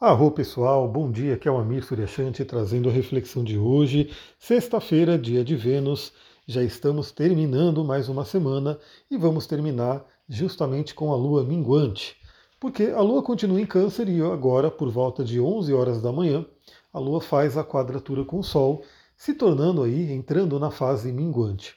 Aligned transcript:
Arro 0.00 0.32
pessoal, 0.32 0.88
bom 0.88 1.08
dia, 1.08 1.34
aqui 1.34 1.46
é 1.46 1.50
o 1.50 1.56
Amir 1.56 1.84
Suryashanti 1.84 2.44
trazendo 2.44 2.88
a 2.88 2.92
reflexão 2.92 3.44
de 3.44 3.56
hoje, 3.56 4.10
sexta-feira, 4.40 5.16
dia 5.16 5.44
de 5.44 5.54
Vênus, 5.54 6.12
já 6.48 6.64
estamos 6.64 7.12
terminando 7.12 7.84
mais 7.84 8.08
uma 8.08 8.24
semana 8.24 8.76
e 9.08 9.16
vamos 9.16 9.46
terminar 9.46 10.04
justamente 10.28 10.96
com 10.96 11.12
a 11.12 11.16
lua 11.16 11.44
minguante, 11.44 12.16
porque 12.58 12.86
a 12.86 13.00
lua 13.00 13.22
continua 13.22 13.60
em 13.60 13.64
câncer 13.64 14.08
e 14.08 14.20
agora, 14.20 14.68
por 14.68 14.90
volta 14.90 15.22
de 15.22 15.40
11 15.40 15.72
horas 15.72 16.02
da 16.02 16.10
manhã, 16.10 16.44
a 16.92 16.98
lua 16.98 17.20
faz 17.20 17.56
a 17.56 17.62
quadratura 17.62 18.24
com 18.24 18.40
o 18.40 18.44
Sol, 18.44 18.82
se 19.16 19.32
tornando 19.32 19.84
aí, 19.84 20.12
entrando 20.12 20.58
na 20.58 20.72
fase 20.72 21.12
minguante. 21.12 21.76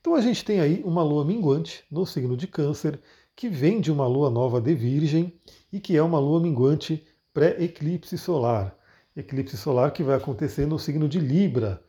Então 0.00 0.14
a 0.14 0.20
gente 0.22 0.46
tem 0.46 0.60
aí 0.60 0.82
uma 0.82 1.02
lua 1.02 1.26
minguante 1.26 1.84
no 1.90 2.06
signo 2.06 2.38
de 2.38 2.46
câncer, 2.46 2.98
que 3.36 3.50
vem 3.50 3.82
de 3.82 3.92
uma 3.92 4.06
lua 4.06 4.30
nova 4.30 4.62
de 4.62 4.74
Virgem 4.74 5.38
e 5.70 5.78
que 5.78 5.94
é 5.94 6.02
uma 6.02 6.18
lua 6.18 6.40
minguante 6.40 7.06
pré-eclipse 7.32 8.16
solar. 8.18 8.76
Eclipse 9.16 9.56
solar 9.56 9.92
que 9.92 10.02
vai 10.02 10.16
acontecer 10.16 10.66
no 10.66 10.78
signo 10.78 11.08
de 11.08 11.18
Libra, 11.18 11.82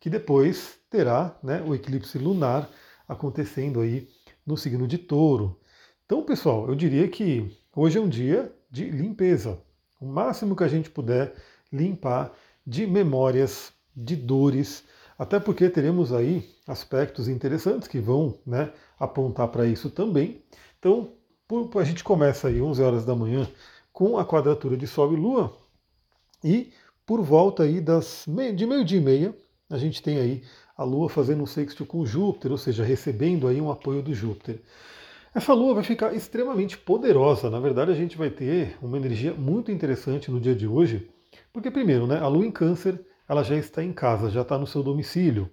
que 0.00 0.08
depois 0.08 0.78
terá 0.90 1.36
né, 1.42 1.62
o 1.62 1.74
eclipse 1.74 2.18
lunar 2.18 2.68
acontecendo 3.06 3.80
aí 3.80 4.08
no 4.46 4.56
signo 4.56 4.86
de 4.86 4.98
Touro. 4.98 5.58
Então, 6.06 6.22
pessoal, 6.22 6.68
eu 6.68 6.74
diria 6.74 7.06
que 7.08 7.56
hoje 7.74 7.98
é 7.98 8.00
um 8.00 8.08
dia 8.08 8.52
de 8.70 8.88
limpeza. 8.90 9.60
O 10.00 10.06
máximo 10.06 10.54
que 10.54 10.64
a 10.64 10.68
gente 10.68 10.88
puder 10.88 11.34
limpar 11.72 12.32
de 12.66 12.86
memórias, 12.86 13.72
de 13.94 14.14
dores, 14.14 14.84
até 15.18 15.40
porque 15.40 15.68
teremos 15.68 16.12
aí 16.12 16.48
aspectos 16.66 17.28
interessantes 17.28 17.88
que 17.88 17.98
vão 17.98 18.38
né, 18.46 18.72
apontar 18.98 19.48
para 19.48 19.66
isso 19.66 19.90
também. 19.90 20.42
Então, 20.78 21.12
a 21.76 21.84
gente 21.84 22.04
começa 22.04 22.48
aí 22.48 22.60
11 22.60 22.82
horas 22.82 23.04
da 23.04 23.16
manhã 23.16 23.48
com 23.98 24.16
a 24.16 24.24
quadratura 24.24 24.76
de 24.76 24.86
Sol 24.86 25.12
e 25.12 25.16
Lua, 25.16 25.52
e 26.44 26.70
por 27.04 27.20
volta 27.20 27.64
aí 27.64 27.80
das 27.80 28.26
de 28.54 28.64
meio 28.64 28.84
dia 28.84 28.98
e 28.98 29.00
meia, 29.00 29.36
a 29.68 29.76
gente 29.76 30.00
tem 30.00 30.18
aí 30.18 30.44
a 30.76 30.84
Lua 30.84 31.08
fazendo 31.08 31.42
um 31.42 31.46
sexto 31.46 31.84
com 31.84 32.06
Júpiter, 32.06 32.52
ou 32.52 32.56
seja, 32.56 32.84
recebendo 32.84 33.48
aí 33.48 33.60
um 33.60 33.72
apoio 33.72 34.00
do 34.00 34.14
Júpiter. 34.14 34.62
Essa 35.34 35.52
Lua 35.52 35.74
vai 35.74 35.82
ficar 35.82 36.14
extremamente 36.14 36.78
poderosa. 36.78 37.50
Na 37.50 37.58
verdade, 37.58 37.90
a 37.90 37.94
gente 37.96 38.16
vai 38.16 38.30
ter 38.30 38.78
uma 38.80 38.96
energia 38.96 39.34
muito 39.34 39.72
interessante 39.72 40.30
no 40.30 40.38
dia 40.38 40.54
de 40.54 40.68
hoje, 40.68 41.10
porque 41.52 41.68
primeiro, 41.68 42.06
né, 42.06 42.20
a 42.20 42.28
Lua 42.28 42.46
em 42.46 42.52
Câncer, 42.52 43.04
ela 43.28 43.42
já 43.42 43.56
está 43.56 43.82
em 43.82 43.92
casa, 43.92 44.30
já 44.30 44.42
está 44.42 44.56
no 44.56 44.66
seu 44.68 44.80
domicílio, 44.80 45.50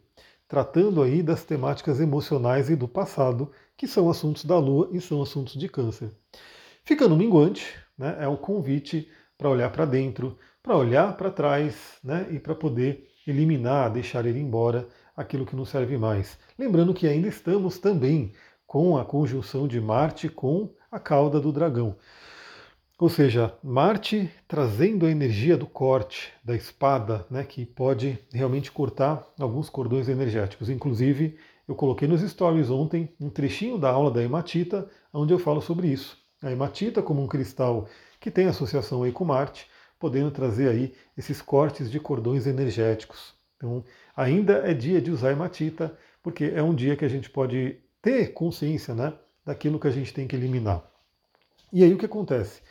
tratando 0.47 1.01
aí 1.01 1.23
das 1.23 1.43
temáticas 1.43 1.99
emocionais 1.99 2.69
e 2.69 2.75
do 2.75 2.87
passado, 2.87 3.51
que 3.75 3.87
são 3.87 4.07
assuntos 4.07 4.45
da 4.45 4.59
Lua 4.59 4.87
e 4.91 5.01
são 5.01 5.19
assuntos 5.19 5.55
de 5.55 5.67
Câncer. 5.67 6.11
Ficando 6.83 7.15
minguante, 7.15 7.83
né, 7.97 8.17
é 8.19 8.27
o 8.27 8.37
convite 8.37 9.09
para 9.37 9.49
olhar 9.49 9.71
para 9.71 9.85
dentro, 9.85 10.37
para 10.61 10.75
olhar 10.75 11.15
para 11.15 11.31
trás 11.31 11.97
né, 12.03 12.27
e 12.31 12.39
para 12.39 12.55
poder 12.55 13.07
eliminar, 13.27 13.91
deixar 13.91 14.25
ir 14.25 14.35
embora 14.35 14.87
aquilo 15.15 15.45
que 15.45 15.55
não 15.55 15.65
serve 15.65 15.97
mais. 15.97 16.37
Lembrando 16.57 16.93
que 16.93 17.07
ainda 17.07 17.27
estamos 17.27 17.79
também 17.79 18.33
com 18.65 18.97
a 18.97 19.05
conjunção 19.05 19.67
de 19.67 19.79
Marte 19.79 20.29
com 20.29 20.73
a 20.91 20.99
cauda 20.99 21.39
do 21.39 21.51
dragão. 21.51 21.95
Ou 22.97 23.09
seja, 23.09 23.53
Marte 23.61 24.31
trazendo 24.47 25.05
a 25.05 25.11
energia 25.11 25.57
do 25.57 25.67
corte, 25.67 26.31
da 26.43 26.55
espada, 26.55 27.25
né, 27.29 27.43
que 27.43 27.65
pode 27.65 28.17
realmente 28.31 28.71
cortar 28.71 29.27
alguns 29.37 29.69
cordões 29.69 30.07
energéticos. 30.07 30.69
Inclusive, 30.69 31.37
eu 31.67 31.75
coloquei 31.75 32.07
nos 32.07 32.21
stories 32.21 32.69
ontem 32.69 33.13
um 33.19 33.29
trechinho 33.29 33.77
da 33.77 33.89
aula 33.89 34.11
da 34.11 34.23
hematita, 34.23 34.89
onde 35.13 35.33
eu 35.33 35.39
falo 35.39 35.61
sobre 35.61 35.87
isso. 35.87 36.24
A 36.41 36.51
hematita 36.51 37.01
como 37.01 37.23
um 37.23 37.27
cristal 37.27 37.87
que 38.19 38.31
tem 38.31 38.47
associação 38.47 39.03
aí 39.03 39.11
com 39.11 39.25
Marte, 39.25 39.67
podendo 39.99 40.31
trazer 40.31 40.69
aí 40.69 40.93
esses 41.17 41.41
cortes 41.41 41.89
de 41.89 41.99
cordões 41.99 42.45
energéticos. 42.45 43.33
Então, 43.57 43.83
ainda 44.15 44.69
é 44.69 44.73
dia 44.73 45.01
de 45.01 45.11
usar 45.11 45.31
hematita, 45.31 45.97
porque 46.21 46.51
é 46.53 46.61
um 46.61 46.75
dia 46.75 46.95
que 46.95 47.05
a 47.05 47.09
gente 47.09 47.29
pode 47.29 47.77
ter 48.01 48.33
consciência 48.33 48.93
né, 48.93 49.13
daquilo 49.45 49.79
que 49.79 49.87
a 49.87 49.91
gente 49.91 50.13
tem 50.13 50.27
que 50.27 50.35
eliminar. 50.35 50.83
E 51.71 51.83
aí 51.83 51.93
o 51.93 51.97
que 51.97 52.05
acontece? 52.05 52.61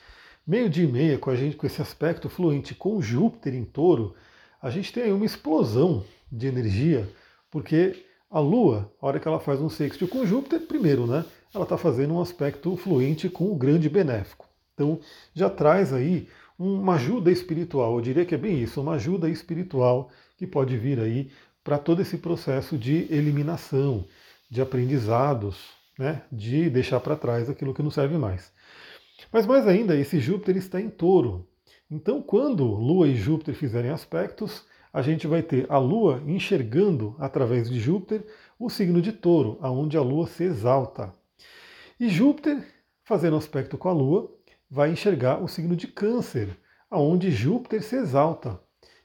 Meio 0.47 0.69
dia 0.69 0.85
e 0.85 0.91
meia, 0.93 1.19
com 1.19 1.31
a 1.31 1.37
gente 1.37 1.57
com 1.57 1.67
esse 1.67 1.81
aspecto 1.81 2.29
fluente 2.29 2.75
com 2.75 3.01
Júpiter 3.01 3.55
em 3.55 3.65
touro, 3.65 4.15
a 4.61 4.71
gente 4.71 4.93
tem 4.93 5.05
aí 5.05 5.13
uma 5.13 5.25
explosão 5.25 6.05
de 6.31 6.47
energia, 6.47 7.09
porque 7.51 8.05
a 8.31 8.41
Lua, 8.41 8.93
a 9.01 9.07
hora 9.07 9.21
que 9.21 9.29
ela 9.29 9.41
faz 9.41 9.61
um 9.61 9.69
sexto 9.69 10.07
com 10.09 10.27
Júpiter, 10.27 10.61
primeiro, 10.63 11.07
né? 11.07 11.25
Ela 11.55 11.65
está 11.65 11.79
fazendo 11.79 12.15
um 12.15 12.21
aspecto 12.21 12.77
fluente 12.77 13.29
com 13.29 13.51
o 13.53 13.55
grande 13.55 13.89
benéfico. 13.89 14.49
Então 14.75 14.99
já 15.33 15.49
traz 15.49 15.93
aí 15.93 16.29
uma 16.59 16.95
ajuda 16.95 17.31
espiritual, 17.31 17.95
eu 17.95 18.01
diria 18.01 18.25
que 18.25 18.35
é 18.35 18.39
bem 18.39 18.63
isso, 18.63 18.81
uma 18.81 18.95
ajuda 18.95 19.29
espiritual 19.29 20.11
que 20.37 20.47
pode 20.47 20.77
vir 20.77 21.01
aí 21.01 21.31
para 21.65 21.79
todo 21.79 22.03
esse 22.03 22.19
processo 22.19 22.77
de 22.77 23.07
eliminação, 23.11 24.05
de 24.51 24.61
aprendizados, 24.61 25.57
né? 25.99 26.23
de 26.31 26.69
deixar 26.69 27.01
para 27.01 27.17
trás 27.17 27.49
aquilo 27.49 27.73
que 27.73 27.83
não 27.83 27.91
serve 27.91 28.19
mais. 28.19 28.53
Mas 29.33 29.47
mais 29.47 29.67
ainda, 29.67 29.97
esse 29.97 30.21
Júpiter 30.21 30.57
está 30.57 30.81
em 30.81 30.91
touro. 30.91 31.49
Então, 31.91 32.21
quando 32.23 32.65
Lua 32.65 33.09
e 33.09 33.17
Júpiter 33.17 33.55
fizerem 33.55 33.91
aspectos, 33.91 34.65
a 34.93 35.03
gente 35.03 35.27
vai 35.27 35.43
ter 35.43 35.67
a 35.69 35.79
Lua 35.79 36.23
enxergando 36.27 37.17
através 37.19 37.69
de 37.69 37.81
Júpiter 37.81 38.25
o 38.59 38.71
signo 38.71 39.01
de 39.03 39.13
touro, 39.13 39.59
aonde 39.61 39.97
a 39.97 40.03
Lua 40.03 40.27
se 40.27 40.45
exalta. 40.45 41.13
E 41.99 42.09
Júpiter, 42.09 42.67
fazendo 43.05 43.37
aspecto 43.37 43.79
com 43.79 43.89
a 43.89 43.93
Lua, 43.93 44.33
vai 44.69 44.91
enxergar 44.91 45.43
o 45.43 45.49
signo 45.49 45.77
de 45.77 45.87
Câncer, 45.87 46.49
aonde 46.91 47.31
Júpiter 47.31 47.83
se 47.83 47.97
exalta. 47.97 48.61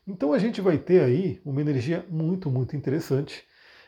Então 0.08 0.34
a 0.34 0.40
gente 0.40 0.60
vai 0.60 0.78
ter 0.78 1.04
aí 1.04 1.40
uma 1.46 1.62
energia 1.62 2.06
muito, 2.10 2.50
muito 2.50 2.76
interessante. 2.76 3.44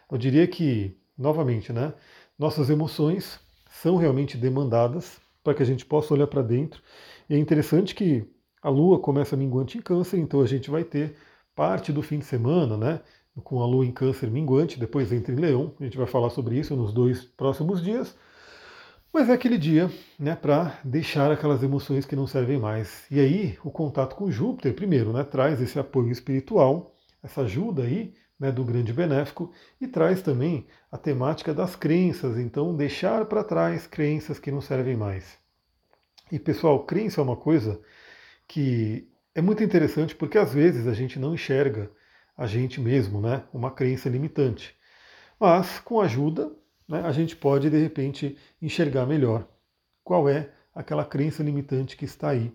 Eu 0.09 0.17
diria 0.17 0.47
que, 0.47 0.95
novamente, 1.17 1.73
né, 1.73 1.93
nossas 2.37 2.69
emoções 2.69 3.39
são 3.71 3.95
realmente 3.95 4.37
demandadas 4.37 5.19
para 5.43 5.55
que 5.55 5.63
a 5.63 5.65
gente 5.65 5.85
possa 5.85 6.13
olhar 6.13 6.27
para 6.27 6.43
dentro. 6.43 6.81
E 7.27 7.33
é 7.33 7.37
interessante 7.37 7.95
que 7.95 8.27
a 8.61 8.69
Lua 8.69 8.99
começa 8.99 9.35
minguante 9.35 9.77
em 9.77 9.81
Câncer, 9.81 10.19
então 10.19 10.41
a 10.41 10.45
gente 10.45 10.69
vai 10.69 10.83
ter 10.83 11.15
parte 11.55 11.91
do 11.91 12.01
fim 12.01 12.19
de 12.19 12.25
semana, 12.25 12.77
né? 12.77 13.01
Com 13.43 13.61
a 13.61 13.65
lua 13.65 13.85
em 13.85 13.91
câncer 13.91 14.29
minguante, 14.29 14.79
depois 14.79 15.11
entra 15.11 15.33
em 15.33 15.37
leão, 15.37 15.73
a 15.79 15.83
gente 15.83 15.97
vai 15.97 16.05
falar 16.05 16.29
sobre 16.29 16.59
isso 16.59 16.75
nos 16.75 16.93
dois 16.93 17.23
próximos 17.23 17.81
dias. 17.81 18.15
Mas 19.13 19.29
é 19.29 19.33
aquele 19.33 19.57
dia 19.57 19.91
né, 20.17 20.35
para 20.35 20.79
deixar 20.85 21.31
aquelas 21.31 21.61
emoções 21.61 22.05
que 22.05 22.15
não 22.15 22.25
servem 22.25 22.57
mais. 22.57 23.05
E 23.11 23.19
aí, 23.19 23.57
o 23.63 23.69
contato 23.69 24.15
com 24.15 24.31
Júpiter, 24.31 24.73
primeiro, 24.73 25.11
né, 25.11 25.23
traz 25.23 25.61
esse 25.61 25.77
apoio 25.77 26.09
espiritual, 26.09 26.95
essa 27.21 27.41
ajuda 27.41 27.83
aí 27.83 28.13
né, 28.39 28.51
do 28.51 28.63
grande 28.63 28.93
benéfico, 28.93 29.51
e 29.79 29.87
traz 29.87 30.21
também 30.21 30.65
a 30.89 30.97
temática 30.97 31.53
das 31.53 31.75
crenças. 31.75 32.37
Então, 32.37 32.75
deixar 32.75 33.25
para 33.25 33.43
trás 33.43 33.85
crenças 33.85 34.39
que 34.39 34.49
não 34.49 34.61
servem 34.61 34.95
mais. 34.95 35.37
E 36.31 36.39
pessoal, 36.39 36.85
crença 36.85 37.19
é 37.19 37.23
uma 37.23 37.35
coisa 37.35 37.81
que 38.47 39.09
é 39.35 39.41
muito 39.41 39.63
interessante 39.63 40.15
porque 40.15 40.37
às 40.37 40.53
vezes 40.53 40.87
a 40.87 40.93
gente 40.93 41.19
não 41.19 41.33
enxerga 41.33 41.91
a 42.37 42.47
gente 42.47 42.79
mesmo, 42.79 43.19
né? 43.19 43.43
Uma 43.53 43.71
crença 43.71 44.07
limitante. 44.07 44.75
Mas 45.37 45.79
com 45.79 45.99
ajuda, 45.99 46.51
né, 46.91 47.01
a 47.05 47.11
gente 47.13 47.37
pode 47.37 47.69
de 47.69 47.77
repente 47.77 48.37
enxergar 48.61 49.05
melhor 49.05 49.47
qual 50.03 50.27
é 50.27 50.51
aquela 50.75 51.05
crença 51.05 51.41
limitante 51.41 51.95
que 51.95 52.03
está 52.03 52.29
aí. 52.29 52.51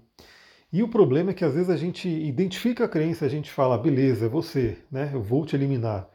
E 0.70 0.82
o 0.82 0.88
problema 0.88 1.30
é 1.30 1.34
que 1.34 1.44
às 1.44 1.54
vezes 1.54 1.70
a 1.70 1.76
gente 1.76 2.06
identifica 2.06 2.84
a 2.84 2.88
crença, 2.88 3.24
a 3.24 3.30
gente 3.30 3.50
fala, 3.50 3.78
beleza, 3.78 4.26
é 4.26 4.28
você, 4.28 4.76
né? 4.90 5.10
Eu 5.14 5.22
vou 5.22 5.46
te 5.46 5.56
eliminar. 5.56 6.06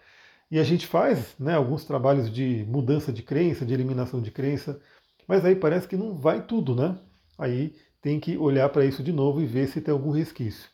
E 0.52 0.60
a 0.60 0.64
gente 0.64 0.86
faz 0.86 1.36
né, 1.40 1.56
alguns 1.56 1.84
trabalhos 1.84 2.32
de 2.32 2.64
mudança 2.70 3.12
de 3.12 3.24
crença, 3.24 3.66
de 3.66 3.74
eliminação 3.74 4.22
de 4.22 4.30
crença, 4.30 4.80
mas 5.28 5.44
aí 5.44 5.56
parece 5.56 5.88
que 5.88 5.98
não 5.98 6.16
vai 6.16 6.46
tudo, 6.46 6.76
né? 6.76 7.00
Aí 7.40 7.74
tem 8.02 8.20
que 8.20 8.38
olhar 8.38 8.70
para 8.70 8.86
isso 8.86 9.02
de 9.02 9.12
novo 9.12 9.42
e 9.42 9.48
ver 9.48 9.68
se 9.68 9.82
tem 9.82 9.92
algum 9.92 10.12
resquício. 10.12 10.70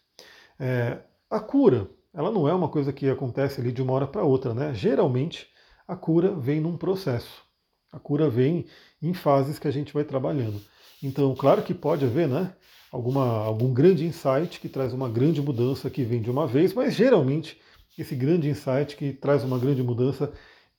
É, 0.59 0.97
a 1.29 1.39
cura, 1.39 1.89
ela 2.13 2.31
não 2.31 2.47
é 2.47 2.53
uma 2.53 2.67
coisa 2.67 2.91
que 2.91 3.09
acontece 3.09 3.61
ali 3.61 3.71
de 3.71 3.81
uma 3.81 3.93
hora 3.93 4.07
para 4.07 4.23
outra, 4.23 4.53
né? 4.53 4.73
Geralmente 4.73 5.47
a 5.87 5.95
cura 5.95 6.33
vem 6.33 6.59
num 6.59 6.77
processo. 6.77 7.43
A 7.91 7.99
cura 7.99 8.29
vem 8.29 8.65
em 9.01 9.13
fases 9.13 9.57
que 9.57 9.67
a 9.67 9.71
gente 9.71 9.93
vai 9.93 10.03
trabalhando. 10.03 10.61
Então, 11.01 11.33
claro 11.35 11.63
que 11.63 11.73
pode 11.73 12.03
haver, 12.05 12.27
né? 12.27 12.53
Alguma, 12.91 13.43
algum 13.43 13.73
grande 13.73 14.05
insight 14.05 14.59
que 14.59 14.67
traz 14.67 14.93
uma 14.93 15.09
grande 15.09 15.41
mudança 15.41 15.89
que 15.89 16.03
vem 16.03 16.21
de 16.21 16.29
uma 16.29 16.47
vez, 16.47 16.73
mas 16.73 16.95
geralmente 16.95 17.59
esse 17.97 18.15
grande 18.15 18.49
insight 18.49 18.95
que 18.95 19.13
traz 19.13 19.43
uma 19.43 19.57
grande 19.57 19.81
mudança, 19.81 20.31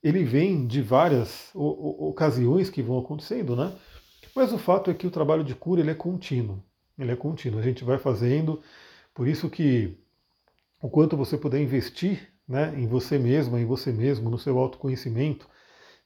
ele 0.03 0.25
vem 0.25 0.67
de 0.67 0.81
várias 0.81 1.51
ocasiões 1.55 2.71
que 2.71 2.83
vão 2.83 2.99
acontecendo, 2.99 3.57
né? 3.57 3.73
Mas 4.35 4.53
o 4.53 4.59
fato 4.59 4.91
é 4.91 4.95
que 4.95 5.07
o 5.07 5.11
trabalho 5.11 5.43
de 5.43 5.55
cura 5.55 5.81
ele 5.81 5.91
é 5.91 5.95
contínuo. 5.95 6.63
Ele 6.99 7.11
é 7.11 7.17
contínuo. 7.17 7.59
A 7.59 7.63
gente 7.63 7.85
vai 7.85 7.99
fazendo, 7.99 8.61
por 9.15 9.27
isso 9.27 9.51
que 9.51 9.99
o 10.81 10.89
quanto 10.89 11.17
você 11.17 11.37
puder 11.37 11.61
investir 11.61 12.33
né, 12.47 12.75
em 12.77 12.87
você 12.87 13.19
mesma, 13.19 13.61
em 13.61 13.65
você 13.65 13.93
mesmo, 13.93 14.31
no 14.31 14.39
seu 14.39 14.59
autoconhecimento, 14.59 15.47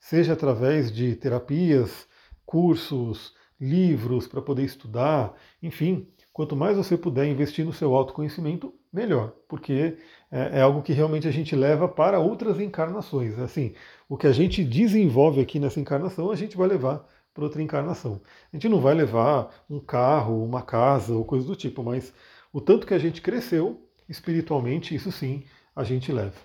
seja 0.00 0.32
através 0.32 0.90
de 0.90 1.14
terapias, 1.14 2.06
cursos, 2.44 3.34
livros 3.60 4.26
para 4.26 4.42
poder 4.42 4.64
estudar, 4.64 5.34
enfim, 5.62 6.08
quanto 6.32 6.56
mais 6.56 6.76
você 6.76 6.96
puder 6.96 7.26
investir 7.26 7.64
no 7.64 7.72
seu 7.72 7.94
autoconhecimento, 7.94 8.74
melhor, 8.92 9.32
porque 9.48 9.96
é, 10.30 10.58
é, 10.58 10.60
algo 10.62 10.82
que 10.82 10.92
realmente 10.92 11.28
a 11.28 11.30
gente 11.30 11.54
leva 11.54 11.88
para 11.88 12.18
outras 12.18 12.58
encarnações. 12.60 13.38
Assim, 13.38 13.75
o 14.08 14.16
que 14.16 14.26
a 14.26 14.32
gente 14.32 14.64
desenvolve 14.64 15.40
aqui 15.40 15.60
nessa 15.60 15.80
encarnação, 15.80 16.30
a 16.30 16.36
gente 16.36 16.56
vai 16.56 16.68
levar 16.68 17.06
para 17.32 17.44
outra 17.44 17.62
encarnação. 17.62 18.20
A 18.52 18.56
gente 18.56 18.68
não 18.68 18.80
vai 18.80 18.94
levar 18.94 19.64
um 19.70 19.80
carro, 19.80 20.44
uma 20.44 20.60
casa 20.60 21.14
ou 21.14 21.25
coisa 21.25 21.46
do 21.46 21.56
tipo, 21.56 21.82
mas 21.82 22.12
o 22.52 22.60
tanto 22.60 22.86
que 22.86 22.94
a 22.94 22.98
gente 22.98 23.22
cresceu 23.22 23.80
espiritualmente, 24.12 24.94
isso 24.94 25.11
sim, 25.11 25.43
a 25.75 25.82
gente 25.82 26.12
leva. 26.12 26.37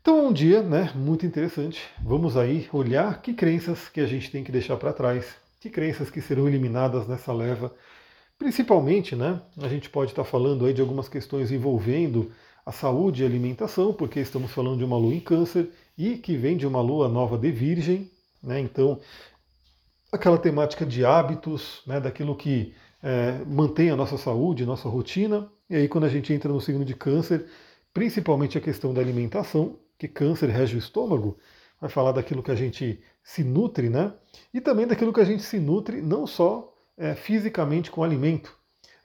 Então, 0.00 0.26
um 0.26 0.32
dia, 0.32 0.62
né, 0.62 0.92
muito 0.94 1.24
interessante. 1.24 1.80
Vamos 2.02 2.36
aí 2.36 2.68
olhar 2.72 3.22
que 3.22 3.32
crenças 3.32 3.88
que 3.88 4.00
a 4.00 4.06
gente 4.06 4.30
tem 4.30 4.44
que 4.44 4.52
deixar 4.52 4.76
para 4.76 4.92
trás, 4.92 5.34
que 5.60 5.70
crenças 5.70 6.10
que 6.10 6.20
serão 6.20 6.46
eliminadas 6.46 7.08
nessa 7.08 7.32
leva. 7.32 7.74
Principalmente, 8.38 9.16
né, 9.16 9.40
a 9.62 9.68
gente 9.68 9.88
pode 9.88 10.10
estar 10.10 10.24
falando 10.24 10.66
aí 10.66 10.74
de 10.74 10.82
algumas 10.82 11.08
questões 11.08 11.50
envolvendo 11.50 12.30
a 12.66 12.72
saúde 12.72 13.22
e 13.22 13.24
a 13.24 13.28
alimentação, 13.28 13.94
porque 13.94 14.20
estamos 14.20 14.50
falando 14.50 14.78
de 14.78 14.84
uma 14.84 14.98
lua 14.98 15.14
em 15.14 15.20
câncer 15.20 15.70
e 15.96 16.18
que 16.18 16.36
vem 16.36 16.56
de 16.56 16.66
uma 16.66 16.82
lua 16.82 17.08
nova 17.08 17.38
de 17.38 17.50
virgem, 17.50 18.10
né, 18.42 18.60
então 18.60 19.00
aquela 20.12 20.38
temática 20.38 20.84
de 20.84 21.04
hábitos, 21.04 21.82
né, 21.86 22.00
daquilo 22.00 22.36
que 22.36 22.74
é, 23.02 23.44
mantém 23.46 23.90
a 23.90 23.96
nossa 23.96 24.16
saúde, 24.16 24.64
nossa 24.66 24.88
rotina, 24.88 25.50
e 25.74 25.76
aí 25.76 25.88
quando 25.88 26.04
a 26.04 26.08
gente 26.08 26.32
entra 26.32 26.52
no 26.52 26.60
signo 26.60 26.84
de 26.84 26.94
câncer, 26.94 27.46
principalmente 27.92 28.56
a 28.56 28.60
questão 28.60 28.94
da 28.94 29.00
alimentação, 29.00 29.76
que 29.98 30.06
câncer 30.06 30.48
rege 30.48 30.76
o 30.76 30.78
estômago, 30.78 31.36
vai 31.80 31.90
falar 31.90 32.12
daquilo 32.12 32.44
que 32.44 32.52
a 32.52 32.54
gente 32.54 33.02
se 33.24 33.42
nutre, 33.42 33.88
né? 33.88 34.14
E 34.52 34.60
também 34.60 34.86
daquilo 34.86 35.12
que 35.12 35.20
a 35.20 35.24
gente 35.24 35.42
se 35.42 35.58
nutre 35.58 36.00
não 36.00 36.28
só 36.28 36.72
é, 36.96 37.16
fisicamente 37.16 37.90
com 37.90 38.04
alimento, 38.04 38.56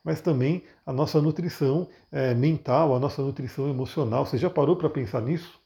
mas 0.04 0.22
também 0.22 0.64
a 0.86 0.94
nossa 0.94 1.20
nutrição 1.20 1.90
é, 2.12 2.36
mental, 2.36 2.96
a 2.96 3.00
nossa 3.00 3.24
nutrição 3.24 3.68
emocional. 3.68 4.24
Você 4.24 4.38
já 4.38 4.50
parou 4.50 4.76
para 4.76 4.92
pensar 4.92 5.24
nisso? 5.24 5.60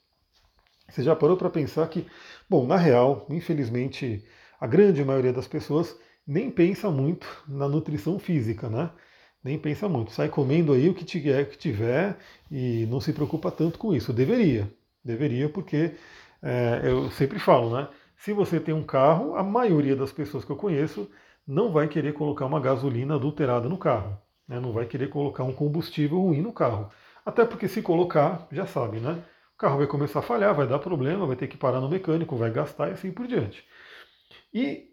Você 0.89 1.03
já 1.03 1.13
parou 1.13 1.35
para 1.35 1.49
pensar 1.49 1.85
que, 1.89 2.07
bom, 2.49 2.65
na 2.65 2.77
real, 2.77 3.25
infelizmente, 3.29 4.23
a 4.57 4.65
grande 4.65 5.03
maioria 5.03 5.33
das 5.33 5.49
pessoas 5.49 5.97
nem 6.25 6.49
pensa 6.49 6.89
muito 6.89 7.27
na 7.45 7.67
nutrição 7.67 8.17
física, 8.17 8.69
né? 8.69 8.89
Nem 9.43 9.57
pensa 9.59 9.89
muito. 9.89 10.11
Sai 10.11 10.29
comendo 10.29 10.73
aí 10.73 10.89
o 10.89 10.93
que 10.93 11.03
tiver, 11.03 11.49
que 11.49 11.57
tiver 11.57 12.17
e 12.49 12.85
não 12.89 12.99
se 13.01 13.11
preocupa 13.11 13.51
tanto 13.51 13.77
com 13.77 13.93
isso. 13.93 14.13
Deveria, 14.13 14.71
Deveria, 15.03 15.49
porque 15.49 15.95
é, 16.41 16.81
eu 16.83 17.11
sempre 17.11 17.39
falo, 17.39 17.75
né? 17.75 17.89
Se 18.15 18.31
você 18.31 18.59
tem 18.59 18.73
um 18.73 18.83
carro, 18.83 19.35
a 19.35 19.43
maioria 19.43 19.95
das 19.95 20.13
pessoas 20.13 20.45
que 20.45 20.51
eu 20.51 20.55
conheço 20.55 21.09
não 21.45 21.73
vai 21.73 21.89
querer 21.89 22.13
colocar 22.13 22.45
uma 22.45 22.59
gasolina 22.61 23.15
adulterada 23.15 23.67
no 23.67 23.77
carro. 23.77 24.17
Né? 24.47 24.59
Não 24.61 24.71
vai 24.71 24.85
querer 24.85 25.09
colocar 25.09 25.43
um 25.43 25.53
combustível 25.53 26.19
ruim 26.21 26.41
no 26.41 26.53
carro. 26.53 26.89
Até 27.25 27.43
porque 27.43 27.67
se 27.67 27.81
colocar, 27.81 28.47
já 28.49 28.65
sabe, 28.65 28.99
né? 28.99 29.23
O 29.55 29.57
carro 29.57 29.77
vai 29.77 29.87
começar 29.87 30.19
a 30.19 30.23
falhar, 30.23 30.55
vai 30.55 30.67
dar 30.67 30.79
problema, 30.79 31.25
vai 31.25 31.35
ter 31.35 31.47
que 31.47 31.57
parar 31.57 31.81
no 31.81 31.89
mecânico, 31.89 32.37
vai 32.37 32.49
gastar 32.49 32.89
e 32.89 32.91
assim 32.93 33.11
por 33.11 33.27
diante. 33.27 33.65
E 34.53 34.89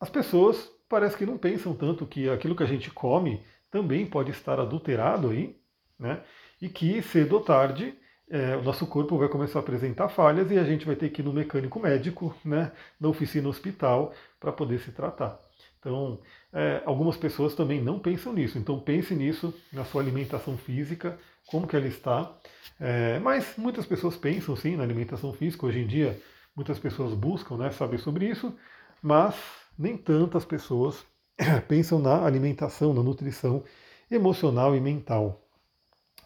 as 0.00 0.10
pessoas 0.10 0.70
parece 0.88 1.16
que 1.16 1.26
não 1.26 1.38
pensam 1.38 1.74
tanto 1.74 2.06
que 2.06 2.28
aquilo 2.28 2.56
que 2.56 2.62
a 2.62 2.66
gente 2.66 2.90
come 2.90 3.44
também 3.72 4.06
pode 4.06 4.30
estar 4.30 4.60
adulterado 4.60 5.30
aí, 5.30 5.56
né? 5.98 6.22
E 6.60 6.68
que 6.68 7.02
cedo 7.02 7.32
ou 7.32 7.40
tarde 7.40 7.96
é, 8.30 8.56
o 8.56 8.62
nosso 8.62 8.86
corpo 8.86 9.18
vai 9.18 9.28
começar 9.28 9.58
a 9.58 9.62
apresentar 9.62 10.08
falhas 10.08 10.50
e 10.50 10.58
a 10.58 10.64
gente 10.64 10.86
vai 10.86 10.94
ter 10.94 11.08
que 11.10 11.20
ir 11.20 11.24
no 11.24 11.32
mecânico 11.32 11.80
médico, 11.80 12.34
né, 12.44 12.72
na 13.00 13.08
oficina 13.08 13.48
hospital, 13.48 14.14
para 14.38 14.52
poder 14.52 14.78
se 14.78 14.92
tratar. 14.92 15.38
Então, 15.78 16.20
é, 16.52 16.80
algumas 16.86 17.16
pessoas 17.16 17.54
também 17.54 17.82
não 17.82 17.98
pensam 17.98 18.32
nisso. 18.32 18.56
Então, 18.56 18.78
pense 18.78 19.14
nisso 19.14 19.52
na 19.72 19.84
sua 19.84 20.00
alimentação 20.00 20.56
física, 20.56 21.18
como 21.46 21.66
que 21.66 21.74
ela 21.74 21.86
está. 21.86 22.32
É, 22.78 23.18
mas 23.18 23.54
muitas 23.58 23.84
pessoas 23.84 24.16
pensam 24.16 24.54
sim 24.54 24.76
na 24.76 24.84
alimentação 24.84 25.32
física. 25.32 25.66
Hoje 25.66 25.80
em 25.80 25.86
dia, 25.86 26.18
muitas 26.54 26.78
pessoas 26.78 27.12
buscam 27.12 27.56
né, 27.56 27.70
saber 27.70 27.98
sobre 27.98 28.28
isso, 28.28 28.56
mas 29.02 29.34
nem 29.76 29.96
tantas 29.96 30.44
pessoas 30.44 31.04
pensam 31.68 31.98
na 31.98 32.24
alimentação, 32.24 32.92
na 32.92 33.02
nutrição 33.02 33.64
emocional 34.10 34.76
e 34.76 34.80
mental. 34.80 35.40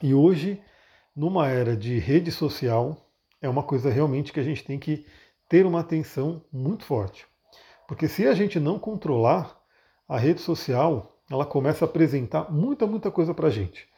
E 0.02 0.12
hoje 0.12 0.60
numa 1.16 1.48
era 1.48 1.74
de 1.74 1.98
rede 1.98 2.30
social, 2.30 3.10
é 3.40 3.48
uma 3.48 3.62
coisa 3.62 3.88
realmente 3.88 4.32
que 4.32 4.38
a 4.38 4.42
gente 4.42 4.62
tem 4.62 4.78
que 4.78 5.06
ter 5.48 5.64
uma 5.64 5.80
atenção 5.80 6.44
muito 6.52 6.84
forte. 6.84 7.26
Porque 7.88 8.06
se 8.06 8.26
a 8.26 8.34
gente 8.34 8.60
não 8.60 8.78
controlar 8.78 9.58
a 10.06 10.18
rede 10.18 10.42
social, 10.42 11.18
ela 11.30 11.46
começa 11.46 11.84
a 11.84 11.88
apresentar 11.88 12.52
muita, 12.52 12.86
muita 12.86 13.10
coisa 13.10 13.32
para 13.32 13.48
a 13.48 13.50
gente. 13.50 13.88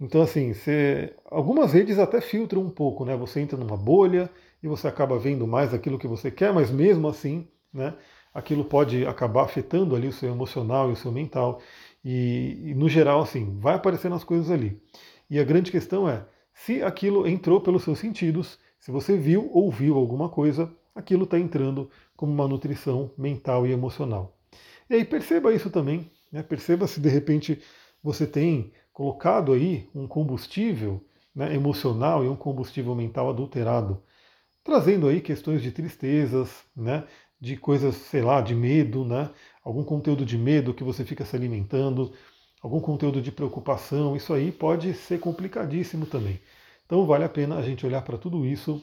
Então, 0.00 0.22
assim, 0.22 0.54
você, 0.54 1.14
algumas 1.30 1.72
redes 1.72 1.98
até 1.98 2.20
filtram 2.20 2.62
um 2.62 2.70
pouco, 2.70 3.04
né? 3.04 3.16
Você 3.16 3.40
entra 3.40 3.58
numa 3.58 3.76
bolha 3.76 4.30
e 4.62 4.66
você 4.66 4.88
acaba 4.88 5.18
vendo 5.18 5.46
mais 5.46 5.74
aquilo 5.74 5.98
que 5.98 6.08
você 6.08 6.30
quer, 6.30 6.52
mas 6.52 6.70
mesmo 6.70 7.06
assim, 7.06 7.46
né? 7.72 7.94
Aquilo 8.34 8.64
pode 8.64 9.06
acabar 9.06 9.44
afetando 9.44 9.94
ali 9.94 10.08
o 10.08 10.12
seu 10.12 10.30
emocional 10.30 10.90
e 10.90 10.92
o 10.92 10.96
seu 10.96 11.12
mental. 11.12 11.60
E, 12.04 12.58
e 12.64 12.74
no 12.74 12.88
geral, 12.88 13.20
assim, 13.20 13.58
vai 13.58 13.74
aparecendo 13.74 14.14
as 14.14 14.24
coisas 14.24 14.50
ali. 14.50 14.80
E 15.28 15.38
a 15.38 15.44
grande 15.44 15.70
questão 15.70 16.08
é, 16.08 16.24
se 16.54 16.82
aquilo 16.82 17.26
entrou 17.26 17.60
pelos 17.60 17.84
seus 17.84 17.98
sentidos, 17.98 18.58
se 18.78 18.90
você 18.90 19.16
viu 19.16 19.48
ou 19.52 19.64
ouviu 19.64 19.96
alguma 19.96 20.28
coisa, 20.28 20.72
aquilo 20.94 21.24
está 21.24 21.38
entrando 21.38 21.90
como 22.16 22.32
uma 22.32 22.48
nutrição 22.48 23.10
mental 23.16 23.66
e 23.66 23.72
emocional. 23.72 24.36
E 24.88 24.94
aí 24.94 25.04
perceba 25.04 25.52
isso 25.54 25.70
também, 25.70 26.10
né? 26.30 26.42
perceba 26.42 26.86
se 26.86 27.00
de 27.00 27.08
repente 27.08 27.62
você 28.02 28.26
tem 28.26 28.72
colocado 28.92 29.52
aí 29.52 29.88
um 29.94 30.06
combustível 30.06 31.02
né, 31.34 31.54
emocional 31.54 32.24
e 32.24 32.28
um 32.28 32.36
combustível 32.36 32.94
mental 32.94 33.30
adulterado, 33.30 34.02
trazendo 34.62 35.08
aí 35.08 35.20
questões 35.20 35.62
de 35.62 35.72
tristezas, 35.72 36.64
né, 36.76 37.04
de 37.42 37.56
coisas, 37.56 37.96
sei 37.96 38.22
lá, 38.22 38.40
de 38.40 38.54
medo, 38.54 39.04
né, 39.04 39.28
algum 39.64 39.82
conteúdo 39.82 40.24
de 40.24 40.38
medo 40.38 40.72
que 40.72 40.84
você 40.84 41.04
fica 41.04 41.24
se 41.24 41.34
alimentando, 41.34 42.12
algum 42.62 42.78
conteúdo 42.78 43.20
de 43.20 43.32
preocupação, 43.32 44.14
isso 44.14 44.32
aí 44.32 44.52
pode 44.52 44.94
ser 44.94 45.18
complicadíssimo 45.18 46.06
também. 46.06 46.40
Então 46.86 47.04
vale 47.04 47.24
a 47.24 47.28
pena 47.28 47.56
a 47.56 47.62
gente 47.62 47.84
olhar 47.84 48.02
para 48.02 48.16
tudo 48.16 48.46
isso, 48.46 48.80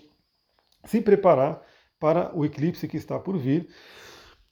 se 0.83 0.99
preparar 0.99 1.61
para 1.97 2.37
o 2.37 2.43
eclipse 2.43 2.85
que 2.85 2.97
está 2.97 3.17
por 3.17 3.37
vir. 3.37 3.69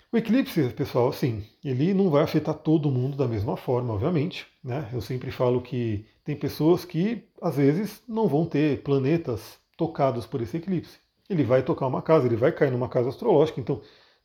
O 0.10 0.16
eclipse, 0.16 0.70
pessoal, 0.70 1.12
sim, 1.12 1.44
ele 1.62 1.94
não 1.94 2.10
vai 2.10 2.24
afetar 2.24 2.56
todo 2.56 2.90
mundo 2.90 3.18
da 3.18 3.28
mesma 3.28 3.58
forma, 3.58 3.94
obviamente. 3.94 4.48
Né? 4.64 4.90
Eu 4.94 5.02
sempre 5.02 5.32
falo 5.32 5.62
que 5.62 6.06
tem 6.24 6.34
pessoas 6.34 6.86
que 6.86 7.28
às 7.42 7.58
vezes 7.58 8.02
não 8.08 8.26
vão 8.26 8.46
ter 8.46 8.84
planetas 8.84 9.60
tocados 9.76 10.26
por 10.26 10.42
esse 10.42 10.56
eclipse. 10.56 10.98
Ele 11.30 11.44
vai 11.44 11.64
tocar 11.64 11.88
uma 11.88 12.02
casa, 12.02 12.26
ele 12.26 12.36
vai 12.36 12.52
cair 12.52 12.72
numa 12.72 12.90
casa 12.90 13.10
astrológica, 13.10 13.60
então 13.60 13.82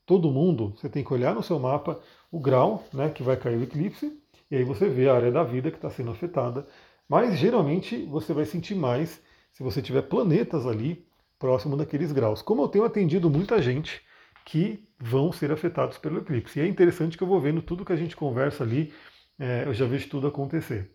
todo 0.06 0.30
mundo, 0.30 0.74
você 0.76 0.88
tem 0.88 1.04
que 1.04 1.12
olhar 1.12 1.34
no 1.34 1.42
seu 1.42 1.58
mapa 1.58 2.00
o 2.30 2.38
grau 2.38 2.84
né, 2.92 3.10
que 3.10 3.22
vai 3.22 3.36
cair 3.36 3.56
o 3.56 3.62
eclipse 3.62 4.18
e 4.50 4.56
aí 4.56 4.64
você 4.64 4.88
vê 4.88 5.08
a 5.08 5.14
área 5.14 5.32
da 5.32 5.42
vida 5.42 5.70
que 5.70 5.78
está 5.78 5.90
sendo 5.90 6.10
afetada. 6.10 6.66
Mas 7.08 7.38
geralmente 7.38 8.04
você 8.04 8.32
vai 8.32 8.44
sentir 8.44 8.74
mais 8.74 9.20
se 9.52 9.62
você 9.62 9.82
tiver 9.82 10.02
planetas 10.02 10.66
ali 10.66 11.06
próximo 11.38 11.76
daqueles 11.76 12.12
graus. 12.12 12.40
Como 12.42 12.62
eu 12.62 12.68
tenho 12.68 12.84
atendido 12.84 13.28
muita 13.28 13.60
gente 13.60 14.02
que 14.44 14.86
vão 14.98 15.32
ser 15.32 15.50
afetados 15.50 15.98
pelo 15.98 16.18
eclipse. 16.18 16.58
E 16.58 16.62
é 16.62 16.66
interessante 16.66 17.16
que 17.16 17.22
eu 17.22 17.28
vou 17.28 17.40
vendo 17.40 17.62
tudo 17.62 17.84
que 17.84 17.92
a 17.92 17.96
gente 17.96 18.16
conversa 18.16 18.62
ali, 18.62 18.92
é, 19.38 19.64
eu 19.66 19.74
já 19.74 19.86
vejo 19.86 20.08
tudo 20.08 20.26
acontecer. 20.26 20.90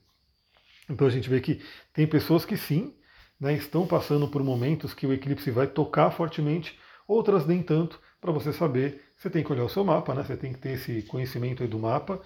Então 0.89 1.07
a 1.07 1.09
gente 1.09 1.29
vê 1.29 1.41
que 1.41 1.61
tem 1.93 2.07
pessoas 2.07 2.45
que 2.45 2.55
sim, 2.55 2.93
né, 3.39 3.53
estão 3.53 3.85
passando 3.85 4.27
por 4.27 4.43
momentos 4.43 4.93
que 4.93 5.05
o 5.05 5.13
eclipse 5.13 5.51
vai 5.51 5.67
tocar 5.67 6.11
fortemente, 6.11 6.77
outras 7.07 7.45
nem 7.45 7.61
tanto. 7.61 7.99
Para 8.19 8.31
você 8.31 8.51
saber, 8.51 9.01
você 9.15 9.29
tem 9.29 9.43
que 9.43 9.51
olhar 9.51 9.65
o 9.65 9.69
seu 9.69 9.83
mapa, 9.83 10.13
né, 10.13 10.23
você 10.23 10.35
tem 10.35 10.53
que 10.53 10.59
ter 10.59 10.71
esse 10.71 11.03
conhecimento 11.03 11.65
do 11.67 11.79
mapa. 11.79 12.21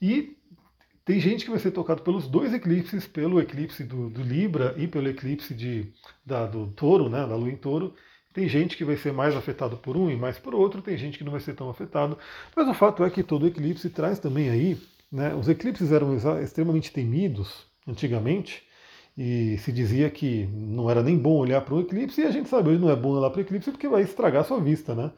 E 0.00 0.36
tem 1.04 1.20
gente 1.20 1.44
que 1.44 1.50
vai 1.50 1.60
ser 1.60 1.70
tocado 1.70 2.02
pelos 2.02 2.26
dois 2.26 2.52
eclipses, 2.52 3.06
pelo 3.06 3.40
eclipse 3.40 3.84
do, 3.84 4.10
do 4.10 4.22
Libra 4.22 4.74
e 4.76 4.88
pelo 4.88 5.08
eclipse 5.08 5.54
de, 5.54 5.92
da, 6.24 6.46
do 6.46 6.66
Touro, 6.68 7.08
né, 7.08 7.26
da 7.26 7.36
Lua 7.36 7.50
em 7.50 7.56
Touro. 7.56 7.94
Tem 8.34 8.48
gente 8.48 8.76
que 8.76 8.84
vai 8.84 8.96
ser 8.96 9.12
mais 9.12 9.34
afetado 9.36 9.76
por 9.76 9.96
um 9.96 10.10
e 10.10 10.16
mais 10.16 10.38
por 10.38 10.54
outro, 10.54 10.82
tem 10.82 10.96
gente 10.96 11.16
que 11.16 11.24
não 11.24 11.32
vai 11.32 11.40
ser 11.40 11.54
tão 11.54 11.70
afetado. 11.70 12.18
Mas 12.54 12.68
o 12.68 12.74
fato 12.74 13.04
é 13.04 13.08
que 13.08 13.22
todo 13.22 13.46
eclipse 13.46 13.88
traz 13.88 14.18
também 14.18 14.50
aí, 14.50 14.78
né, 15.10 15.34
os 15.34 15.48
eclipses 15.48 15.92
eram 15.92 16.14
extremamente 16.42 16.92
temidos 16.92 17.66
antigamente, 17.86 18.65
e 19.16 19.58
se 19.58 19.72
dizia 19.72 20.10
que 20.10 20.46
não 20.46 20.90
era 20.90 21.02
nem 21.02 21.16
bom 21.18 21.36
olhar 21.38 21.60
para 21.62 21.74
o 21.74 21.80
eclipse, 21.80 22.20
e 22.20 22.24
a 22.24 22.30
gente 22.30 22.48
sabe 22.48 22.70
hoje 22.70 22.80
não 22.80 22.90
é 22.90 22.96
bom 22.96 23.10
olhar 23.10 23.30
para 23.30 23.38
o 23.38 23.42
eclipse 23.42 23.70
porque 23.70 23.88
vai 23.88 24.02
estragar 24.02 24.42
a 24.42 24.44
sua 24.44 24.60
vista, 24.60 24.94
né? 24.94 25.12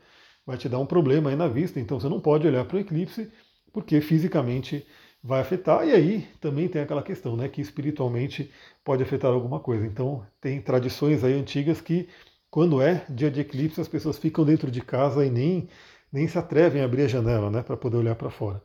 Vai 0.46 0.56
te 0.56 0.68
dar 0.68 0.78
um 0.78 0.86
problema 0.86 1.30
aí 1.30 1.36
na 1.36 1.48
vista, 1.48 1.80
então 1.80 2.00
você 2.00 2.08
não 2.08 2.20
pode 2.20 2.46
olhar 2.46 2.64
para 2.64 2.76
o 2.76 2.80
eclipse 2.80 3.30
porque 3.72 4.00
fisicamente 4.00 4.86
vai 5.22 5.40
afetar. 5.40 5.86
E 5.86 5.92
aí 5.92 6.26
também 6.40 6.68
tem 6.68 6.80
aquela 6.82 7.02
questão, 7.02 7.36
né, 7.36 7.48
que 7.48 7.60
espiritualmente 7.60 8.50
pode 8.84 9.02
afetar 9.02 9.32
alguma 9.32 9.60
coisa. 9.60 9.86
Então 9.86 10.26
tem 10.40 10.60
tradições 10.60 11.22
aí 11.24 11.34
antigas 11.34 11.80
que 11.80 12.08
quando 12.50 12.80
é 12.80 13.04
dia 13.10 13.30
de 13.30 13.40
eclipse 13.40 13.80
as 13.80 13.88
pessoas 13.88 14.18
ficam 14.18 14.44
dentro 14.44 14.70
de 14.70 14.80
casa 14.80 15.24
e 15.26 15.30
nem 15.30 15.68
nem 16.12 16.26
se 16.26 16.38
atrevem 16.38 16.80
a 16.82 16.86
abrir 16.86 17.02
a 17.02 17.08
janela, 17.08 17.50
né, 17.50 17.62
para 17.62 17.76
poder 17.76 17.98
olhar 17.98 18.14
para 18.14 18.30
fora. 18.30 18.62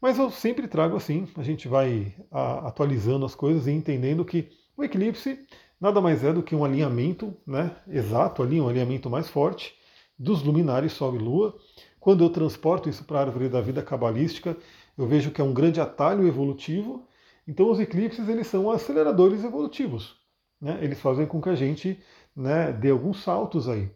Mas 0.00 0.18
eu 0.18 0.30
sempre 0.30 0.66
trago 0.66 0.96
assim, 0.96 1.28
a 1.36 1.42
gente 1.42 1.68
vai 1.68 2.14
a, 2.30 2.68
atualizando 2.68 3.26
as 3.26 3.34
coisas 3.34 3.66
e 3.66 3.70
entendendo 3.70 4.24
que 4.24 4.48
o 4.80 4.84
eclipse 4.84 5.38
nada 5.80 6.00
mais 6.00 6.24
é 6.24 6.32
do 6.32 6.42
que 6.42 6.54
um 6.54 6.64
alinhamento 6.64 7.36
né, 7.46 7.76
exato 7.88 8.42
ali, 8.42 8.60
um 8.60 8.68
alinhamento 8.68 9.08
mais 9.08 9.28
forte 9.28 9.74
dos 10.18 10.42
luminares 10.42 10.92
Sol 10.92 11.14
e 11.14 11.18
Lua. 11.18 11.56
Quando 11.98 12.24
eu 12.24 12.30
transporto 12.30 12.88
isso 12.88 13.04
para 13.04 13.18
a 13.18 13.22
árvore 13.22 13.48
da 13.48 13.60
vida 13.60 13.82
cabalística, 13.82 14.56
eu 14.96 15.06
vejo 15.06 15.30
que 15.30 15.40
é 15.40 15.44
um 15.44 15.54
grande 15.54 15.80
atalho 15.80 16.26
evolutivo. 16.26 17.06
Então 17.46 17.70
os 17.70 17.80
eclipses 17.80 18.28
eles 18.28 18.46
são 18.46 18.70
aceleradores 18.70 19.44
evolutivos. 19.44 20.16
Né? 20.60 20.78
Eles 20.82 21.00
fazem 21.00 21.26
com 21.26 21.40
que 21.40 21.48
a 21.48 21.54
gente 21.54 21.98
né, 22.34 22.72
dê 22.72 22.90
alguns 22.90 23.22
saltos 23.22 23.68
aí. 23.68 23.90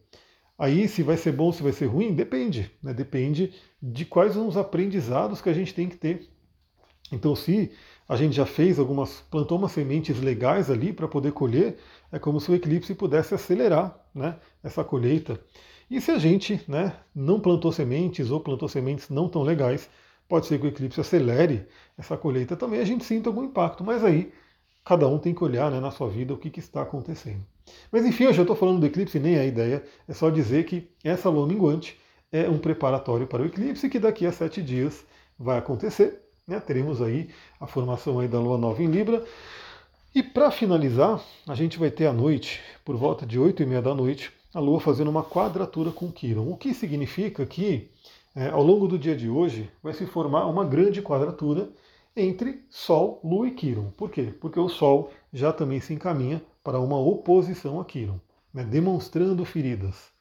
Aí, 0.57 0.87
se 0.87 1.03
vai 1.03 1.17
ser 1.17 1.33
bom, 1.33 1.53
se 1.53 1.63
vai 1.63 1.73
ser 1.73 1.87
ruim, 1.87 2.15
depende. 2.15 2.71
Né? 2.83 2.95
Depende 2.95 3.53
de 3.83 4.05
quais 4.05 4.35
são 4.35 4.47
os 4.47 4.57
aprendizados 4.57 5.41
que 5.41 5.49
a 5.49 5.53
gente 5.53 5.75
tem 5.75 5.89
que 5.89 5.97
ter. 5.97 6.29
Então, 7.11 7.35
se 7.35 7.73
a 8.09 8.17
gente 8.17 8.37
já 8.37 8.45
fez 8.45 8.79
algumas, 8.79 9.21
plantou 9.31 9.59
umas 9.59 9.73
sementes 9.73 10.21
legais 10.21 10.71
ali 10.71 10.93
para 10.93 11.09
poder 11.09 11.33
colher, 11.33 11.79
é 12.13 12.19
como 12.19 12.41
se 12.41 12.51
o 12.51 12.55
eclipse 12.55 12.95
pudesse 12.95 13.35
acelerar 13.35 13.99
né, 14.15 14.37
essa 14.63 14.85
colheita. 14.85 15.41
E 15.91 16.01
se 16.01 16.11
a 16.11 16.19
gente 16.19 16.61
né, 16.69 16.95
não 17.15 17.41
plantou 17.41 17.73
sementes 17.73 18.31
ou 18.31 18.41
plantou 18.41 18.69
sementes 18.69 19.09
não 19.09 19.29
tão 19.29 19.43
legais, 19.43 19.89
pode 20.29 20.47
ser 20.47 20.59
que 20.59 20.67
o 20.67 20.69
eclipse 20.69 21.01
acelere 21.01 21.67
essa 21.97 22.17
colheita 22.17 22.57
também, 22.57 22.81
a 22.81 22.85
gente 22.85 23.05
sinta 23.05 23.29
algum 23.29 23.45
impacto. 23.45 23.83
Mas 23.83 24.05
aí 24.05 24.33
cada 24.85 25.09
um 25.09 25.19
tem 25.19 25.35
que 25.35 25.43
olhar 25.43 25.71
né, 25.71 25.81
na 25.81 25.91
sua 25.91 26.09
vida 26.09 26.35
o 26.35 26.39
que, 26.39 26.51
que 26.51 26.61
está 26.61 26.83
acontecendo. 26.83 27.45
Mas 27.91 28.05
enfim, 28.05 28.25
eu 28.25 28.33
já 28.33 28.43
estou 28.43 28.57
falando 28.57 28.81
do 28.81 28.87
eclipse, 28.87 29.19
nem 29.19 29.37
é 29.37 29.41
a 29.41 29.47
ideia, 29.47 29.83
é 30.07 30.13
só 30.13 30.29
dizer 30.29 30.65
que 30.65 30.91
essa 31.03 31.31
lua 31.31 31.47
minguante 31.47 31.99
é 32.31 32.49
um 32.49 32.59
preparatório 32.59 33.27
para 33.27 33.43
o 33.43 33.47
eclipse 33.47 33.89
que 33.89 33.99
daqui 33.99 34.27
a 34.27 34.33
sete 34.33 34.61
dias 34.61 35.07
vai 35.39 35.59
acontecer. 35.59 36.24
Né? 36.47 36.61
Teremos 36.61 37.01
aí 37.01 37.31
a 37.59 37.67
formação 37.67 38.21
aí 38.21 38.29
da 38.29 38.39
lua 38.39 38.59
nova 38.59 38.83
em 38.83 38.87
Libra. 38.87 39.25
E 40.15 40.23
para 40.23 40.51
finalizar, 40.51 41.23
a 41.47 41.55
gente 41.55 41.79
vai 41.79 41.91
ter 41.91 42.07
à 42.07 42.13
noite, 42.13 42.61
por 42.85 42.97
volta 42.97 43.27
de 43.27 43.39
8 43.39 43.63
e 43.63 43.67
meia 43.67 43.83
da 43.83 43.95
noite, 43.95 44.33
a 44.55 44.61
Lua 44.61 44.79
fazendo 44.79 45.11
uma 45.11 45.25
quadratura 45.25 45.91
com 45.91 46.13
Quiron. 46.13 46.49
O 46.49 46.57
que 46.57 46.73
significa 46.73 47.45
que 47.45 47.91
é, 48.37 48.49
ao 48.51 48.63
longo 48.63 48.87
do 48.87 48.97
dia 48.97 49.17
de 49.17 49.29
hoje 49.29 49.69
vai 49.83 49.93
se 49.93 50.07
formar 50.07 50.47
uma 50.47 50.65
grande 50.65 51.03
quadratura 51.03 51.69
entre 52.17 52.65
Sol, 52.71 53.21
Lua 53.25 53.49
e 53.49 53.51
Quiron. 53.51 53.91
Por 53.97 54.11
quê? 54.11 54.33
Porque 54.41 54.61
o 54.61 54.69
Sol 54.69 55.11
já 55.33 55.53
também 55.53 55.81
se 55.81 55.93
encaminha 55.93 56.41
para 56.63 56.79
uma 56.79 56.99
oposição 56.99 57.81
a 57.81 57.85
Quiron, 57.85 58.21
né, 58.53 58.63
demonstrando 58.63 59.45
feridas. 59.45 60.13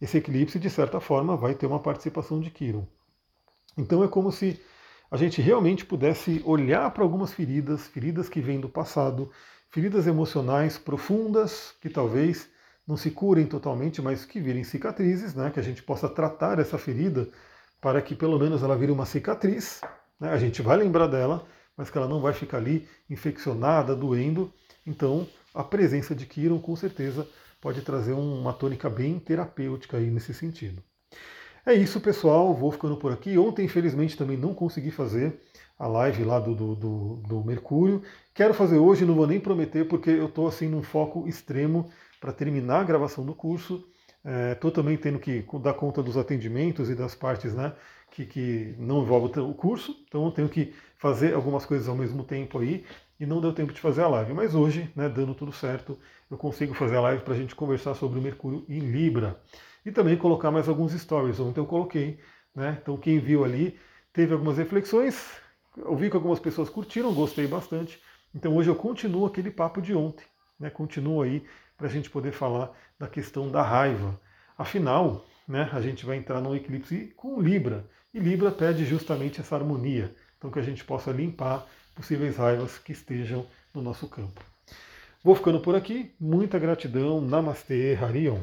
Esse 0.00 0.16
eclipse, 0.16 0.58
de 0.58 0.70
certa 0.70 1.00
forma, 1.00 1.36
vai 1.36 1.54
ter 1.54 1.66
uma 1.66 1.78
participação 1.78 2.40
de 2.40 2.50
Quiron. 2.50 2.86
Então 3.76 4.02
é 4.02 4.08
como 4.08 4.32
se 4.32 4.58
a 5.14 5.16
gente 5.16 5.40
realmente 5.40 5.86
pudesse 5.86 6.42
olhar 6.44 6.90
para 6.90 7.04
algumas 7.04 7.32
feridas, 7.32 7.86
feridas 7.86 8.28
que 8.28 8.40
vêm 8.40 8.58
do 8.58 8.68
passado, 8.68 9.30
feridas 9.70 10.08
emocionais 10.08 10.76
profundas, 10.76 11.72
que 11.80 11.88
talvez 11.88 12.48
não 12.84 12.96
se 12.96 13.12
curem 13.12 13.46
totalmente, 13.46 14.02
mas 14.02 14.24
que 14.24 14.40
virem 14.40 14.64
cicatrizes, 14.64 15.32
né? 15.32 15.52
que 15.52 15.60
a 15.60 15.62
gente 15.62 15.84
possa 15.84 16.08
tratar 16.08 16.58
essa 16.58 16.76
ferida 16.76 17.28
para 17.80 18.02
que 18.02 18.16
pelo 18.16 18.40
menos 18.40 18.64
ela 18.64 18.76
vire 18.76 18.90
uma 18.90 19.06
cicatriz. 19.06 19.80
Né? 20.18 20.30
A 20.30 20.36
gente 20.36 20.60
vai 20.62 20.76
lembrar 20.76 21.06
dela, 21.06 21.46
mas 21.76 21.90
que 21.90 21.96
ela 21.96 22.08
não 22.08 22.20
vai 22.20 22.32
ficar 22.32 22.56
ali 22.56 22.88
infeccionada, 23.08 23.94
doendo. 23.94 24.52
Então, 24.84 25.28
a 25.54 25.62
presença 25.62 26.12
de 26.12 26.26
Kiron, 26.26 26.58
com 26.58 26.74
certeza, 26.74 27.24
pode 27.60 27.82
trazer 27.82 28.14
uma 28.14 28.52
tônica 28.52 28.90
bem 28.90 29.20
terapêutica 29.20 29.96
aí 29.96 30.10
nesse 30.10 30.34
sentido. 30.34 30.82
É 31.66 31.72
isso, 31.74 32.00
pessoal. 32.00 32.54
Vou 32.54 32.70
ficando 32.70 32.96
por 32.96 33.12
aqui. 33.12 33.38
Ontem, 33.38 33.64
infelizmente, 33.64 34.16
também 34.16 34.36
não 34.36 34.54
consegui 34.54 34.90
fazer 34.90 35.40
a 35.78 35.86
live 35.86 36.22
lá 36.24 36.38
do, 36.38 36.54
do, 36.54 36.74
do, 36.74 37.14
do 37.26 37.44
Mercúrio. 37.44 38.02
Quero 38.34 38.54
fazer 38.54 38.78
hoje, 38.78 39.04
não 39.04 39.14
vou 39.14 39.26
nem 39.26 39.40
prometer, 39.40 39.88
porque 39.88 40.10
eu 40.10 40.26
estou 40.26 40.46
assim 40.46 40.68
num 40.68 40.82
foco 40.82 41.26
extremo 41.26 41.90
para 42.20 42.32
terminar 42.32 42.80
a 42.80 42.84
gravação 42.84 43.24
do 43.24 43.34
curso. 43.34 43.84
Estou 44.52 44.70
é, 44.70 44.74
também 44.74 44.96
tendo 44.96 45.18
que 45.18 45.44
dar 45.62 45.74
conta 45.74 46.02
dos 46.02 46.16
atendimentos 46.16 46.88
e 46.88 46.94
das 46.94 47.14
partes 47.14 47.52
né, 47.54 47.74
que, 48.10 48.24
que 48.24 48.74
não 48.78 49.02
envolvem 49.02 49.44
o 49.44 49.52
curso, 49.52 49.94
então 50.08 50.24
eu 50.24 50.30
tenho 50.32 50.48
que 50.48 50.72
fazer 50.96 51.34
algumas 51.34 51.66
coisas 51.66 51.88
ao 51.88 51.94
mesmo 51.94 52.24
tempo 52.24 52.58
aí 52.58 52.86
e 53.20 53.26
não 53.26 53.38
deu 53.40 53.52
tempo 53.52 53.72
de 53.72 53.80
fazer 53.80 54.00
a 54.02 54.08
live. 54.08 54.32
Mas 54.32 54.54
hoje, 54.54 54.90
né, 54.96 55.10
dando 55.10 55.34
tudo 55.34 55.52
certo, 55.52 55.98
eu 56.30 56.38
consigo 56.38 56.72
fazer 56.72 56.96
a 56.96 57.02
live 57.02 57.22
para 57.22 57.34
a 57.34 57.36
gente 57.36 57.54
conversar 57.54 57.94
sobre 57.94 58.18
o 58.18 58.22
Mercúrio 58.22 58.64
em 58.66 58.78
Libra. 58.78 59.38
E 59.84 59.92
também 59.92 60.16
colocar 60.16 60.50
mais 60.50 60.68
alguns 60.68 60.92
stories. 60.92 61.38
Ontem 61.38 61.60
eu 61.60 61.66
coloquei, 61.66 62.18
né? 62.54 62.78
Então 62.80 62.96
quem 62.96 63.18
viu 63.18 63.44
ali 63.44 63.78
teve 64.12 64.32
algumas 64.32 64.58
reflexões. 64.58 65.30
Eu 65.76 65.96
vi 65.96 66.08
que 66.08 66.16
algumas 66.16 66.38
pessoas 66.38 66.70
curtiram, 66.70 67.12
gostei 67.12 67.46
bastante. 67.46 68.00
Então 68.34 68.56
hoje 68.56 68.70
eu 68.70 68.76
continuo 68.76 69.26
aquele 69.26 69.50
papo 69.50 69.82
de 69.82 69.94
ontem, 69.94 70.24
né? 70.58 70.70
Continuo 70.70 71.22
aí 71.22 71.44
para 71.76 71.86
a 71.86 71.90
gente 71.90 72.08
poder 72.08 72.32
falar 72.32 72.72
da 72.98 73.06
questão 73.08 73.50
da 73.50 73.62
raiva. 73.62 74.18
Afinal, 74.56 75.24
né, 75.46 75.68
a 75.72 75.80
gente 75.80 76.06
vai 76.06 76.16
entrar 76.16 76.40
num 76.40 76.54
eclipse 76.54 77.12
com 77.16 77.40
Libra. 77.40 77.84
E 78.12 78.18
Libra 78.18 78.50
pede 78.50 78.84
justamente 78.84 79.40
essa 79.40 79.56
harmonia. 79.56 80.14
Então 80.38 80.50
que 80.50 80.58
a 80.58 80.62
gente 80.62 80.84
possa 80.84 81.10
limpar 81.10 81.66
possíveis 81.94 82.36
raivas 82.36 82.78
que 82.78 82.92
estejam 82.92 83.46
no 83.72 83.82
nosso 83.82 84.08
campo. 84.08 84.40
Vou 85.22 85.34
ficando 85.34 85.60
por 85.60 85.74
aqui. 85.74 86.14
Muita 86.20 86.58
gratidão. 86.58 87.20
Namastê, 87.20 87.98
Harion. 88.00 88.40